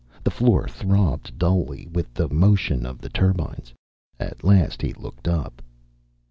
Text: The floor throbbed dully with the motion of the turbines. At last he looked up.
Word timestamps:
The 0.23 0.31
floor 0.31 0.67
throbbed 0.67 1.37
dully 1.37 1.87
with 1.93 2.11
the 2.15 2.27
motion 2.27 2.87
of 2.87 3.01
the 3.01 3.09
turbines. 3.09 3.71
At 4.19 4.43
last 4.43 4.81
he 4.81 4.93
looked 4.93 5.27
up. 5.27 5.61